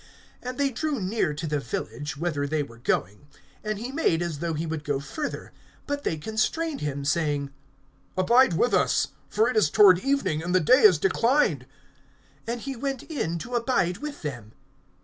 [0.43, 3.27] (28)And they drew near to the village, whither they were going;
[3.63, 5.53] and he made as though he would go further.
[5.87, 7.51] (29)But they constrained him, saying:
[8.17, 11.67] Abide with us; for it is toward evening, and the day has declined.
[12.47, 14.53] And he went in to abide with them.